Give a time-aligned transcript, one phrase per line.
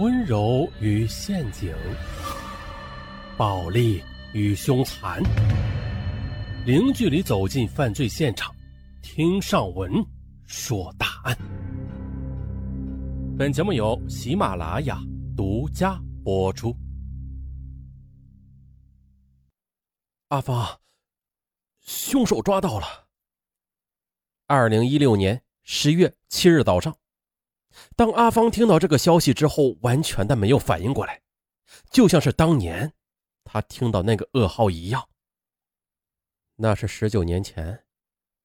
[0.00, 1.76] 温柔与陷阱，
[3.36, 5.22] 暴力与凶残，
[6.64, 8.50] 零距离走进犯罪现场，
[9.02, 9.92] 听上文
[10.46, 11.36] 说大案。
[13.38, 14.98] 本节目由喜马拉雅
[15.36, 16.74] 独家播出。
[20.28, 20.80] 阿芳，
[21.82, 22.86] 凶手抓到了。
[24.46, 26.96] 二零一六年十月七日早上。
[27.96, 31.22] 当阿芳听到这个消息之后，完全的没有反应过来，
[31.90, 32.92] 就像是当年
[33.44, 35.08] 他听到那个噩耗一样。
[36.56, 37.86] 那是十九年前，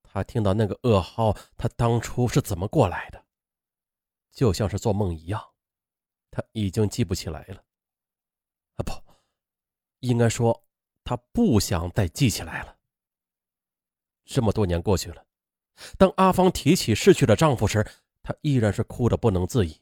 [0.04, 3.26] 他听到那个噩耗，他当初是怎么过来的？
[4.32, 5.41] 就像是做梦一样，
[6.32, 7.63] 他已经记不起来了。
[8.76, 8.91] 啊，不，
[9.99, 10.63] 应该说
[11.04, 12.77] 他不想再记起来了。
[14.26, 15.26] 这么多年过去了，
[15.98, 17.85] 当阿芳提起逝去的丈夫时，
[18.25, 19.79] 他依然是哭得不能自已。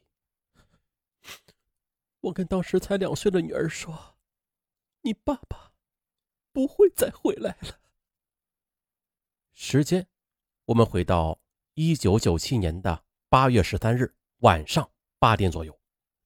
[2.20, 4.18] 我跟当时才两岁的女儿说
[5.04, 5.72] ：“你爸爸
[6.52, 7.80] 不会再回来了。”
[9.56, 10.08] 时间，
[10.66, 11.40] 我们回到
[11.76, 15.80] 一九九七年的八月十三日晚上八点左右，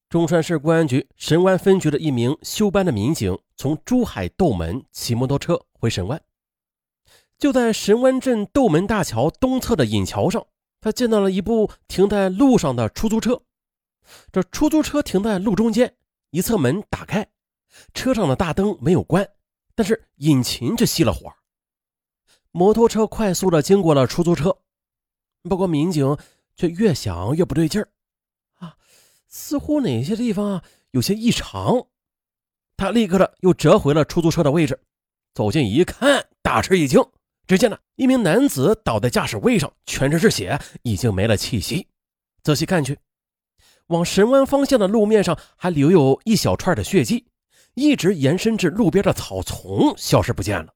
[0.08, 6.20] 中山市公安局神湾分局的一名休班的民警从珠海斗门骑摩托车回神湾，
[7.38, 10.44] 就在神湾镇斗门大桥东侧的引桥上。
[10.80, 13.42] 他见到了一部停在路上的出租车，
[14.30, 15.96] 这出租车停在路中间，
[16.30, 17.28] 一侧门打开，
[17.94, 19.28] 车上的大灯没有关，
[19.74, 21.32] 但是引擎却熄了火。
[22.52, 24.56] 摩托车快速的经过了出租车，
[25.42, 26.16] 不过民警
[26.56, 27.88] 却越想越不对劲儿，
[28.54, 28.76] 啊，
[29.28, 31.86] 似乎哪些地方啊有些异常。
[32.76, 34.80] 他立刻的又折回了出租车的位置，
[35.34, 37.04] 走近一看，大吃一惊。
[37.48, 41.88] 只见呢，一名男子倒在驾驶位上，全身是血，已经没了气息。
[42.42, 42.98] 仔细看去，
[43.86, 47.26] 往神湾方向的路面上还留有一小串的血迹，
[47.72, 50.74] 一直延伸至路边的草丛，消失不见了。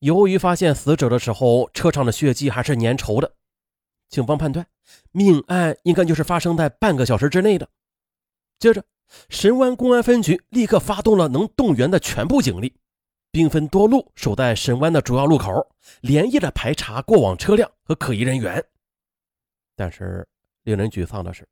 [0.00, 3.32] 由于发现死者的时候，车上的血迹还是粘稠的，
[4.08, 4.66] 警方判断
[5.12, 7.68] 命案应该就是发生在半个小时之内的。
[8.58, 8.82] 接着，
[9.28, 12.74] 神湾公安分局立刻发动了能动员的全部警力。
[13.30, 15.52] 兵分多路守在神湾的主要路口，
[16.00, 18.64] 连夜的排查过往车辆和可疑人员。
[19.76, 20.26] 但是
[20.62, 21.46] 令人沮丧的是，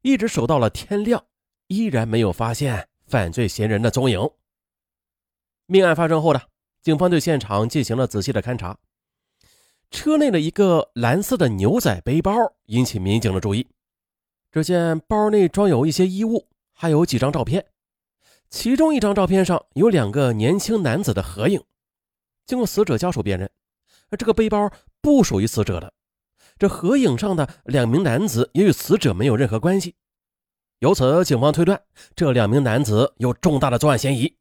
[0.00, 1.24] 一直守到了天亮，
[1.68, 4.18] 依然没有发现犯罪嫌疑人的踪影。
[5.66, 6.40] 命案发生后呢，
[6.82, 8.76] 警方对现场进行了仔细的勘查。
[9.90, 12.32] 车内的一个蓝色的牛仔背包
[12.66, 13.68] 引起民警的注意。
[14.50, 17.64] 只见包内装有一些衣物，还有几张照片。
[18.52, 21.64] 其中一张照片上有两个年轻男子的合影，
[22.44, 23.50] 经过死者家属辨认，
[24.18, 24.70] 这个背包
[25.00, 25.92] 不属于死者的。
[26.58, 29.96] 这合影上的两名男子也与死者没有任何关系，
[30.80, 31.82] 由此警方推断
[32.14, 34.36] 这两名男子有重大的作案嫌疑。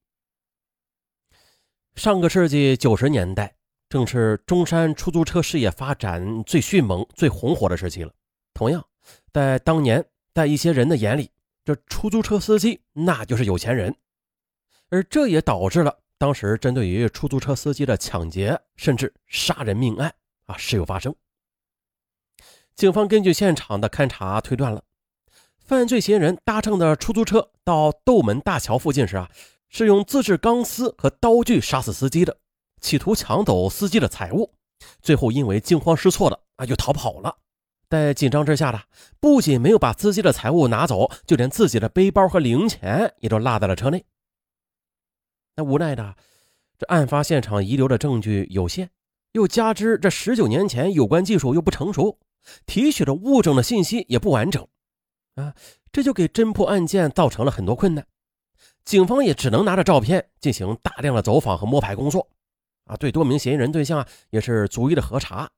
[1.96, 3.56] 上个世纪九十年代
[3.88, 8.14] 正是中山出租车事业发展最迅猛、最红火的时期了。
[8.54, 8.86] 同样，
[9.32, 11.32] 在当年，在一些人的眼里，
[11.64, 13.96] 这出租车司机那就是有钱人，
[14.92, 20.14] 而这也导致了当时针对于出租车司机的抢劫甚至杀人命案
[20.46, 21.16] 啊时有发生。
[22.76, 24.84] 警方根据现场的勘查推断了，
[25.58, 29.30] 犯罪嫌疑人搭乘的出租车到斗门大桥附近时啊，
[29.70, 32.38] 是用自制钢丝和刀具杀死司机的，
[32.82, 34.54] 企图抢走司机的财物，
[35.02, 37.38] 最后因为惊慌失措的啊就逃跑了。
[37.90, 38.82] 在紧张之下呢，
[39.20, 44.06] 不仅没有把司机的财物拿走，就连自己的背包和零钱也都落在了车内。
[45.56, 46.16] 那无奈的，
[46.78, 48.90] 这案发现场遗留的证据有限，
[49.34, 52.18] 又加之这十九年前有关技术又不成熟，
[52.66, 54.68] 提取的物证的信息也不完整，
[55.36, 55.54] 啊，
[55.92, 58.06] 这就给侦破案件造成了很多困难。
[58.84, 62.28] 警方也只能拿着照片进行大量的走访和摸排工作，
[62.86, 65.50] 啊，对多名嫌疑人对象啊也是逐一的核查。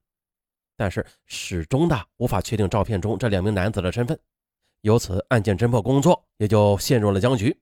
[0.75, 4.19] 但是始终的无法确定照片中这两名男子的身份，
[4.81, 7.55] 由此案件侦破工作也就陷入了僵局。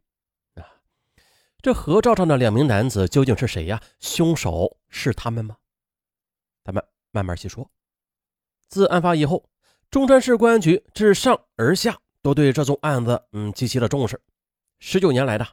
[1.62, 3.81] 这合照上的两名男子究竟是谁呀？
[4.00, 5.58] 凶手是他们吗？
[6.63, 7.69] 咱们慢慢细说。
[8.68, 9.50] 自案发以后，
[9.90, 14.19] 中山市公安局自上而下都对这宗案子嗯极其的重视。
[14.80, 15.48] 十九年来的，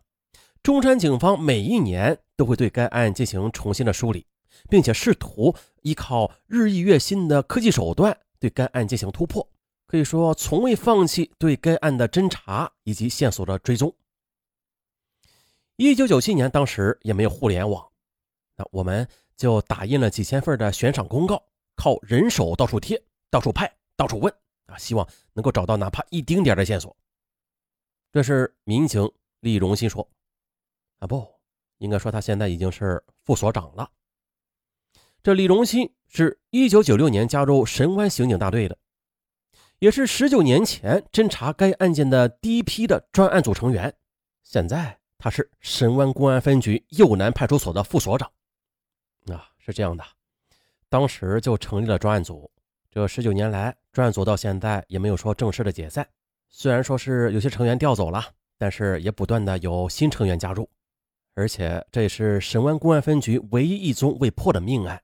[0.62, 4.26] 中山警方每一年都会对该案进行重新的梳理。
[4.68, 9.48] 并且试图依靠日益越新的科技手段对该案进行突破，
[9.86, 13.94] 可以说从未放弃对该案的侦查以及线索的追踪。
[15.80, 17.88] 一九九七年，当时也没有互联网，
[18.56, 21.40] 那我们就打印了几千份的悬赏公告，
[21.76, 24.34] 靠人手到处贴、到处派、到处问
[24.66, 26.96] 啊，希望能够找到哪怕一丁点的线索。
[28.10, 29.08] 这是民警
[29.38, 30.10] 李荣新说
[30.98, 31.24] ：“啊，不
[31.78, 33.88] 应该说他现在已经是副所长了。”
[35.22, 38.76] 这李荣新是一九九六年加入神湾刑警大队的，
[39.78, 43.94] 也是十九年前侦查该案件的第一批的专案组成员。
[44.42, 48.30] 现在他是神湾公安分局右南派出所的副所长。
[49.26, 50.04] 啊，是这样的，
[50.88, 52.50] 当时就成立了专案组。
[52.90, 56.08] 这十九年来，专案组到现在也没有说正式的解散。
[56.48, 58.24] 虽然说是有些成员调走了，
[58.56, 60.68] 但是也不断的有新成员加入。
[61.34, 65.00] 而且这也是神湾公安分局唯一一宗未破的命案。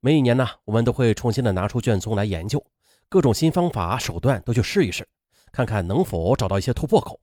[0.00, 2.64] 每一年呢，我们都会重新的拿出卷宗来研究，
[3.08, 5.08] 各种新方法手段都去试一试，
[5.50, 7.18] 看看能否找到一些突破口。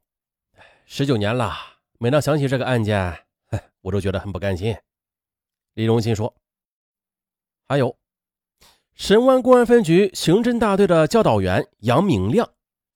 [0.85, 1.53] 十九年了，
[1.99, 3.25] 每当想起这个案件，
[3.81, 4.77] 我都觉得很不甘心。
[5.73, 6.35] 李荣新说
[7.67, 7.97] ：“还有。”
[8.93, 12.47] 神湾公安分局刑侦大队的教导员杨明亮，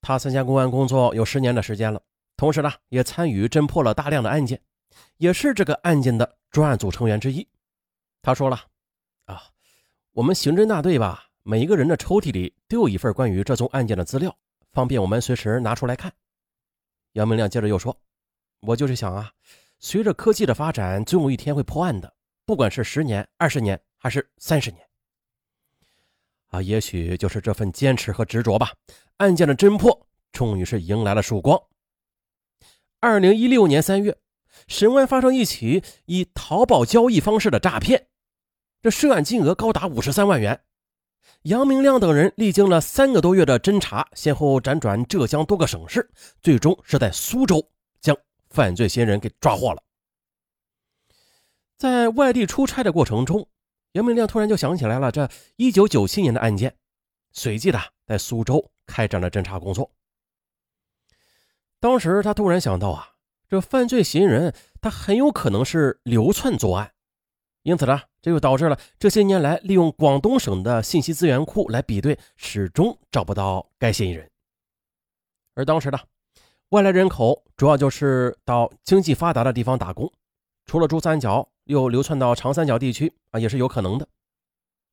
[0.01, 2.01] 他参加公安工作有十年的时间了，
[2.38, 4.62] 同时呢，也参与侦破了大量的案件，
[5.18, 7.48] 也是这个案件的专案组成员之一。
[8.21, 8.65] 他说了
[9.25, 9.42] ：“啊，
[10.12, 14.36] 我们刑侦大队吧，每一个人的抽屉里都有一份关于这宗案件的资料，
[14.74, 16.13] 方便我们随时拿出来看。”
[17.13, 17.95] 杨明亮接着又说
[18.61, 19.31] ：“我就是想啊，
[19.79, 22.13] 随着科技的发展，总有一天会破案的，
[22.45, 24.87] 不管是十年、二十年还是三十年。”
[26.49, 28.73] 啊，也许就是这份坚持和执着吧。
[29.17, 31.59] 案件的侦破终于是迎来了曙光。
[32.99, 34.17] 二零一六年三月，
[34.67, 38.07] 神湾发生一起以淘宝交易方式的诈骗，
[38.83, 40.61] 这涉案金额高达五十三万元。
[41.43, 46.11] 杨明亮等人历经了三个多月的侦查，先后辗转浙江多个省市，
[46.41, 47.65] 最终是在苏州
[48.51, 49.81] 犯罪嫌疑人给抓获了。
[51.77, 53.48] 在外地出差的过程中。
[53.94, 56.77] 杨明亮突然就想起来了这一九九七年的案件，
[57.33, 59.92] 随即的在苏州开展了侦查工作。
[61.77, 63.15] 当时他突然想到啊，
[63.50, 66.94] 这犯罪嫌疑人他很有可能是流窜作案，
[67.63, 74.31] 因此呢，这就导致了这些年来利用广东省的信息资源库来比对，始终找不到该嫌疑人。
[75.53, 76.00] 而当时呢
[76.71, 80.12] 外来人口主要就是到经济发达的地方打工，
[80.65, 81.47] 除了珠三角。
[81.65, 84.06] 又流窜到长三角地区啊，也是有可能的。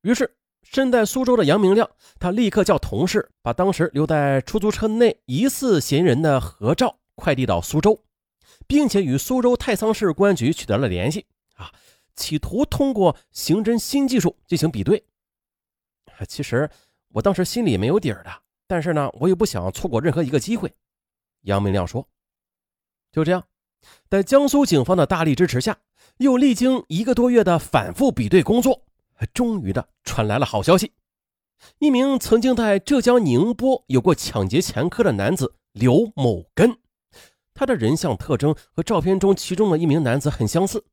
[0.03, 1.89] 于是，身在苏州的杨明亮，
[2.19, 7.99] 他立刻叫同事把当时留在出租车内疑似嫌疑人的合照快递到苏州，
[8.67, 11.25] 并且与苏州太仓市公安局取得了联系
[11.55, 11.71] 啊，
[12.15, 15.03] 企图通过刑侦新技术进行比对。
[16.27, 16.69] 其实
[17.09, 18.31] 我当时心里没有底儿的，
[18.67, 20.71] 但是呢，我又不想错过任何一个机会。
[21.41, 22.07] 杨明亮说
[23.11, 23.43] ：“就这样，
[24.09, 25.77] 在江苏警方的大力支持下。”
[26.17, 28.83] 又历经一个多月的反复比对工作，
[29.33, 30.91] 终于的传来了好消息：
[31.77, 36.77] 一名曾经在浙江宁波有过抢劫前科的男子刘某根，
[37.53, 40.83] 他的人像特征和照片中其中的一名男子很相似，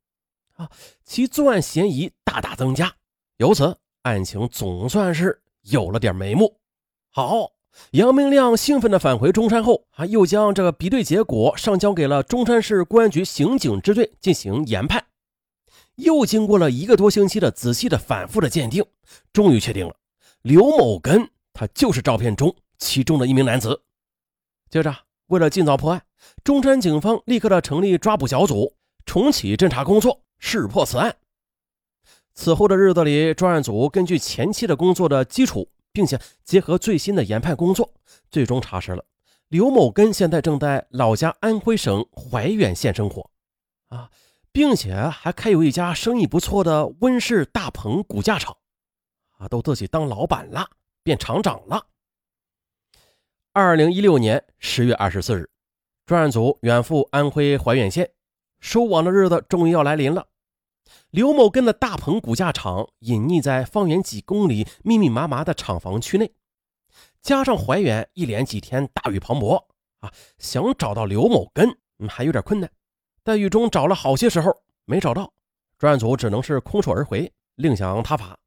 [0.52, 0.70] 啊，
[1.02, 2.94] 其作案嫌疑大大增加，
[3.38, 6.60] 由此案情总算是有了点眉目。
[7.10, 7.50] 好，
[7.92, 15.04] 杨明亮兴奋地返回中山后，啊，又将这个比对结果上交给了中山市公安局刑警支队进行研判。
[15.96, 18.84] 又经过了一个多星期的仔细的、反复的鉴定，
[19.32, 19.94] 终于确定了
[20.42, 23.82] 刘某根，他就是照片中其中的一名男子。
[24.68, 24.94] 接着，
[25.28, 26.02] 为了尽早破案，
[26.44, 28.74] 中山警方立刻的成立抓捕小组，
[29.06, 31.16] 重启侦查工作，试破此案。
[32.34, 37.90] 此后的日子里，专案组根据前期的工作的基础，并且结合最新的研判工作，
[38.30, 39.02] 最终查实了
[39.48, 43.30] 刘某根现在正在老家安徽省怀远县生活。
[43.88, 44.10] 啊。
[44.52, 48.56] 并且还开有一家生意不错的温氏大棚骨架厂，
[49.36, 50.66] 啊，都自己当老板了，
[51.02, 51.86] 变厂长了。
[53.52, 55.50] 二零一六年十月二十四日，
[56.06, 58.10] 专案组远赴安徽怀远县，
[58.58, 60.26] 收网的日子终于要来临了。
[61.16, 66.30] 刘某根的大棚骨架厂隐匿在方圆几公里密密麻麻的厂房区内，
[67.22, 69.64] 加上怀远一连几天大雨磅礴，
[70.00, 71.74] 啊，想找到刘某根，
[72.06, 72.70] 还有点困难。
[73.24, 75.32] 在雨中找了好些时候没找到，
[75.78, 78.38] 专案组只能是空手而回，另想他法。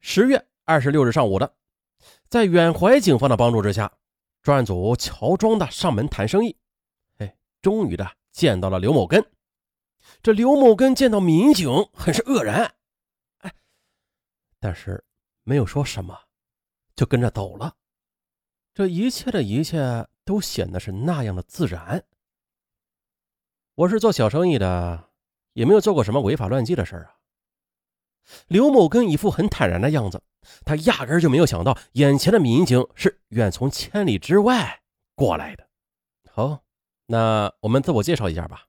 [0.00, 1.52] 十月二十六日上午的，
[2.30, 3.92] 在远怀警方的帮助之下，
[4.42, 6.56] 专案组乔装的上门谈生意。
[7.18, 9.22] 哎，终于的见到了刘某根。
[10.22, 12.74] 这刘某根见到民警很是愕然，
[13.38, 13.54] 哎，
[14.58, 15.02] 但是
[15.44, 16.18] 没有说什么，
[16.94, 17.76] 就跟着走了。
[18.74, 22.04] 这一切的一切都显得是那样的自然。
[23.74, 25.10] 我是做小生意的，
[25.54, 27.16] 也没有做过什么违法乱纪的事啊。
[28.46, 30.22] 刘某根一副很坦然的样子，
[30.66, 34.82] 他压根就没有想到眼前的民警是远从千里之外
[35.14, 35.66] 过来的。
[36.30, 36.62] 好，
[37.06, 38.66] 那我们自我介绍一下吧。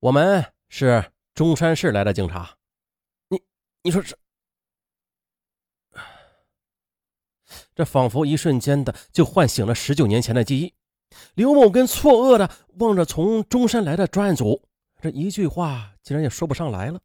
[0.00, 2.56] 我们是中山市来的警察。
[3.28, 3.42] 你，
[3.82, 4.16] 你说这，
[7.74, 10.74] 这仿佛一瞬间的就唤醒了十九年前的记忆。
[11.34, 14.68] 刘某根错愕的望着从中山来的专案组，
[15.00, 17.00] 这一句话竟然也说不上来了。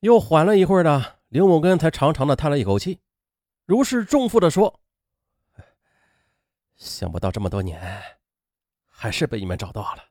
[0.00, 3.00] 又缓了一会儿的，刘某根才长长的叹了一口气，
[3.64, 4.80] 如释重负的说
[6.76, 8.02] ：“想不到这么多年，
[8.88, 10.04] 还是被你们找到了。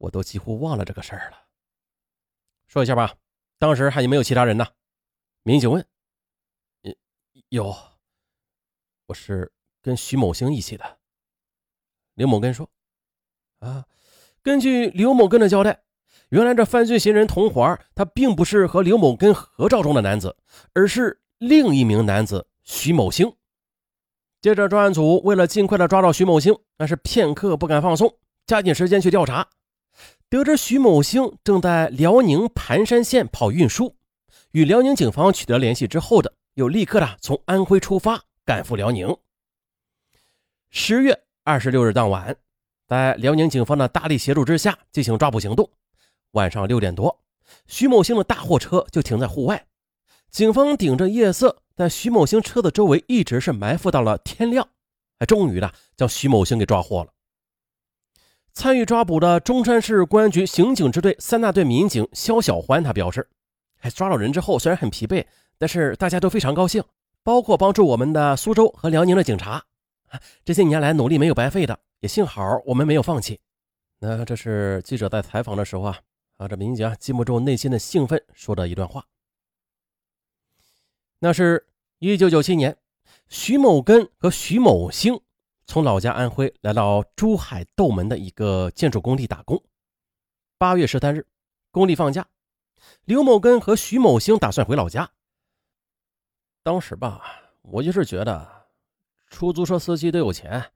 [0.00, 1.36] 我都几乎忘了这个事儿了。
[2.66, 3.14] 说一下吧，
[3.58, 4.66] 当时还有没有其他人呢？”
[5.44, 5.86] 民警问。
[7.50, 7.74] “有，
[9.06, 9.52] 我是。”
[9.82, 10.98] 跟徐某星一起的，
[12.12, 12.68] 刘某根说
[13.60, 13.86] ：“啊，
[14.42, 15.84] 根据刘某根的交代，
[16.28, 20.36] 原来这犯罪嫌疑人同伙他并不是和刘某根合照中的男子，
[20.74, 23.34] 而是另一名男子徐某星。
[24.42, 29.48] 接着，专案组为了尽快的抓到徐某星，那是片刻不敢放松，加紧时间去调查。
[30.30, 33.96] 得知徐某星正在辽宁盘山县跑运输，
[34.52, 39.16] 与辽宁警方取得联系之后的，又立刻的从安徽出发赶赴辽宁。”
[40.70, 42.36] 十月二十六日当晚，
[42.86, 45.68] 在辽宁警方的大力协助之下进行抓捕行动。
[46.30, 47.20] 晚上六点多，
[47.66, 49.66] 徐某星的大货车就停在户外，
[50.30, 54.68] 警方顶着夜色，在徐某星车子周围一直是埋伏到了天亮，
[55.18, 57.12] 还终于呢将徐某星给抓获了。
[58.52, 63.28] 参与抓捕的中山市公安局刑警支队三大队民警肖小欢他表示
[63.80, 65.24] ：“哎，抓到人之后虽然很疲惫，
[65.56, 66.82] 但是大家都非常高兴，
[67.22, 69.64] 包括帮助我们的苏州和辽宁的警察。”
[70.44, 73.38] 这些年来努力没有白费的，也幸好我们没有放弃。
[74.00, 75.98] 那这是记者在采访的时候啊，
[76.36, 79.06] 啊，这民警啊禁不住内心的兴奋说的一段话。
[81.20, 81.64] 那是
[82.00, 82.76] 一九九七年，
[83.28, 85.20] 徐某根和徐某星
[85.70, 89.62] 从老家安徽来到珠海斗门的一个建筑工地打工。
[90.58, 91.24] 八月十三日，
[91.70, 92.26] 工地放假，
[93.04, 95.08] 刘某根和徐某星打算回老家。
[96.64, 97.22] 当时吧，
[97.62, 98.66] 我就是觉得。
[99.28, 100.72] 出租车司机都有钱，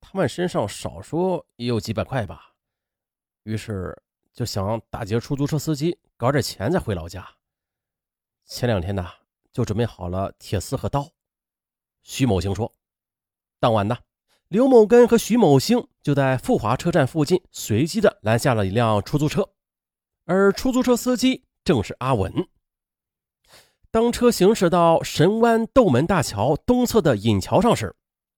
[0.00, 2.54] 他们身上少说也有几百块吧。
[3.42, 4.00] 于是
[4.32, 7.28] 就想打劫出租车司机，搞点钱再回老家。
[8.44, 9.08] 前两天呢，
[9.50, 11.10] 就准备好了铁丝和刀。
[12.02, 12.72] 徐某星说
[13.58, 13.98] ：“当晚呢，
[14.50, 19.48] 刘某根和徐某星就在富华车站附近随机的拦下了一辆出租车，
[20.24, 22.48] 而出租车司机正是阿文。”
[23.92, 27.94] 当车行驶到神湾斗门大桥东侧的引桥上时，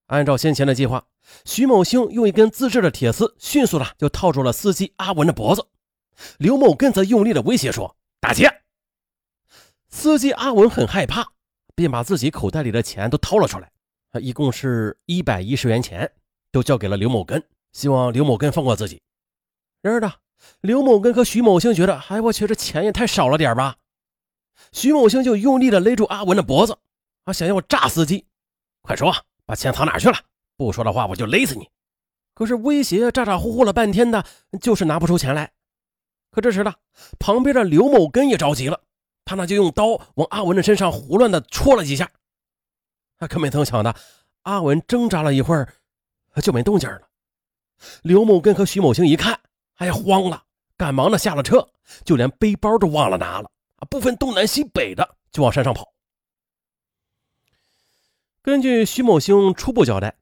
[0.09, 1.03] 按照先前的计划，
[1.47, 5.67] 徐某星用一根自制的铁丝迅速的就套住了司机阿文的脖子。
[6.37, 8.61] 刘某根则用力的威胁说：“打劫！”
[9.89, 11.33] 司机阿文很害怕，
[11.75, 13.73] 便把自己口袋里的钱都掏了出来，
[14.21, 16.11] 一共是一百一十元钱，
[16.51, 17.43] 都交给了刘某根，
[17.73, 19.01] 希望刘某根放过自己。
[19.81, 20.13] 然而呢，
[20.61, 23.77] 刘某根和徐某星觉得：“哎，我去，这钱也太少了点吧。”
[24.71, 26.77] 徐某星就用力的勒住阿文的脖子，
[27.25, 28.27] 啊，想要炸司机！
[28.83, 29.15] 快说，
[29.47, 30.17] 把钱藏哪去了？
[30.57, 31.69] 不说的话，我就勒死你！
[32.35, 34.25] 可是威胁咋咋呼呼了半天的，
[34.61, 35.51] 就是拿不出钱来。
[36.31, 36.75] 可这时呢，
[37.19, 38.81] 旁边的刘某根也着急了，
[39.25, 42.11] 他那就用刀往阿文的身上胡乱的戳了几下。
[43.23, 43.95] 啊，可没曾想的，
[44.43, 45.73] 阿文挣扎了一会儿，
[46.43, 47.09] 就没动静了。
[48.03, 49.39] 刘某根和徐某星一看，
[49.77, 50.43] 哎呀，慌了，
[50.77, 51.69] 赶忙的下了车，
[52.05, 53.49] 就连背包都忘了拿了。
[53.77, 55.93] 啊不分东南西北的就往山上跑。
[58.43, 60.17] 根据徐某星初步交代，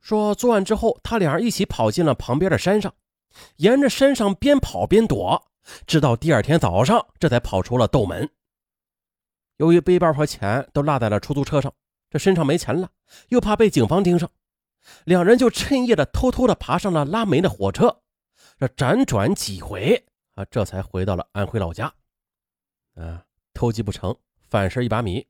[0.00, 2.92] 说作案之后，他俩一起跑进了旁边的山上，
[3.58, 5.40] 沿着山上边跑边躲，
[5.86, 8.28] 直到第二天早上，这才跑出了斗门。
[9.58, 11.72] 由于背包和钱都落在了出租车上，
[12.14, 12.92] 这身上没钱了，
[13.30, 14.30] 又怕被警方盯上，
[15.04, 18.02] 两人就趁夜的偷偷的爬上了拉煤的火车，
[18.56, 20.04] 这辗转几回
[20.36, 21.92] 啊，这才回到了安徽老家。
[22.94, 24.16] 啊，偷鸡不成
[24.48, 25.26] 反蚀一把米。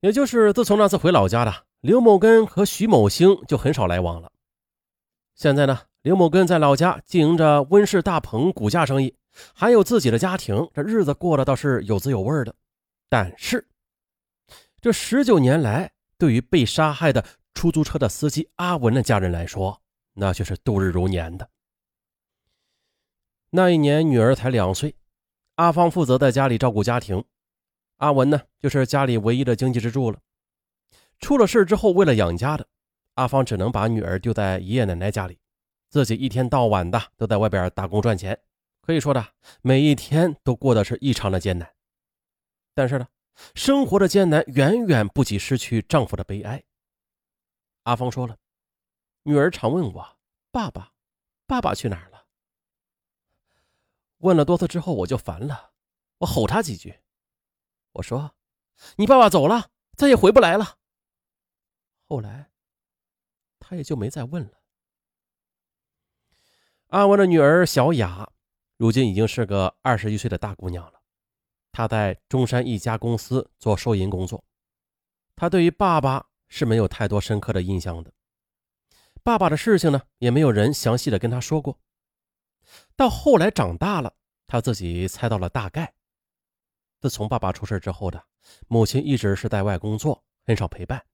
[0.00, 4.32] 也就是自从那次回老家的刘某根和徐某星就很少来往了。
[5.34, 9.14] 现在呢，刘某根在老家经营着温室大棚骨架生意，
[9.52, 12.54] 还有自己的家庭，这日子过得倒是有滋有味的。
[13.10, 13.68] 但是，
[14.80, 21.48] 这十九年来，对于被杀害的出租车的司机阿文的家人来说，那却是度日如年的。
[23.50, 24.94] 那一年，女儿才两岁。
[25.54, 27.24] 阿芳负责在家里照顾家庭，
[27.96, 30.20] 阿文呢，就是家里唯一的经济支柱了。
[31.18, 32.68] 出了事之后，为了养家的，
[33.14, 35.38] 阿芳只能把女儿丢在爷爷奶奶家里，
[35.88, 38.38] 自己一天到晚的都在外边打工赚钱，
[38.82, 39.26] 可以说的
[39.62, 41.66] 每一天都过得是异常的艰难。
[42.74, 43.08] 但是呢，
[43.54, 46.64] 生活的艰难远远不及失去丈夫的悲哀。
[47.82, 48.38] 阿芳说了，
[49.22, 50.18] 女儿常问我
[50.50, 50.92] ：“爸爸，
[51.46, 52.26] 爸爸去哪儿了？”
[54.18, 55.72] 问了多次之后，我就烦了，
[56.18, 57.00] 我吼他几句。
[57.92, 58.34] 我说
[58.96, 60.78] ：“你爸爸走了，再也回不来了。”
[62.08, 62.50] 后来，
[63.58, 64.62] 他也就没再问了。
[66.88, 68.32] 阿文的女儿小雅，
[68.76, 70.95] 如今已经是个二十一岁的大姑娘了。
[71.76, 74.42] 他在中山一家公司做收银工作。
[75.34, 78.10] 他对于爸爸是没有太多深刻的印象的。
[79.22, 81.78] 爸爸的事情呢，也没有人详细的跟他说过。
[82.96, 84.14] 到后来长大了，
[84.46, 85.92] 他自己猜到了大概。
[86.98, 88.24] 自从爸爸出事之后的，
[88.68, 91.04] 母亲一直是在外工作，很少陪伴。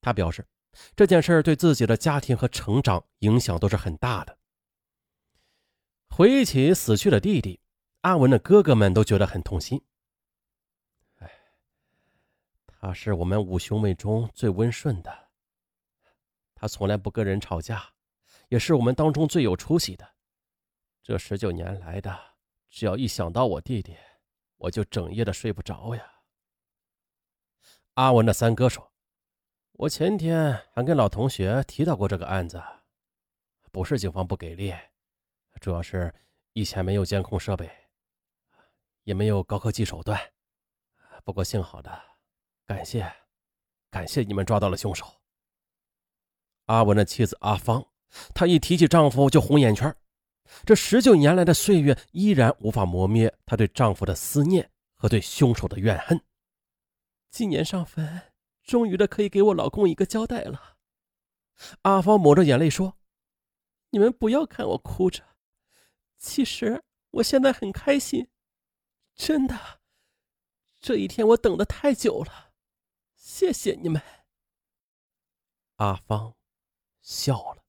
[0.00, 0.46] 他表示，
[0.94, 4.38] 这件事对自己的家庭和成长影响都是很大的。
[6.10, 7.59] 回忆起死去的弟弟，
[8.02, 9.82] 阿文的哥哥们都觉得很痛心。
[11.16, 11.30] 哎，
[12.66, 15.28] 他是我们五兄妹中最温顺的，
[16.54, 17.92] 他从来不跟人吵架，
[18.48, 20.14] 也是我们当中最有出息的。
[21.02, 22.18] 这十九年来的，
[22.70, 23.96] 只要一想到我弟弟，
[24.56, 26.02] 我就整夜的睡不着呀。
[27.94, 28.92] 阿文的三哥说
[29.72, 32.62] ：“我前天还跟老同学提到过这个案子，
[33.70, 34.74] 不是警方不给力。”
[35.60, 36.14] 主要是
[36.54, 37.70] 以前没有监控设备，
[39.04, 40.18] 也没有高科技手段。
[41.24, 42.02] 不过幸好的，
[42.66, 43.12] 感谢，
[43.90, 45.06] 感谢你们抓到了凶手。
[46.66, 47.86] 阿文的妻子阿芳，
[48.34, 49.94] 她一提起丈夫就红眼圈。
[50.64, 56.20] 这十九年来的岁月依然无法磨灭她对丈夫的思念和对凶手的怨恨。
[57.30, 58.32] 今年上坟，
[58.64, 60.78] 终于的可以给我老公一个交代了。
[61.82, 62.96] 阿芳抹着眼泪说
[63.90, 65.22] ：“你们不要看我哭着。”
[66.18, 68.28] 其实我现在很开心，
[69.20, 69.82] 真的，
[70.80, 72.54] 这一天我等的太久了，
[73.14, 74.02] 谢谢你们。
[75.76, 76.34] 阿芳
[77.02, 77.62] 笑了。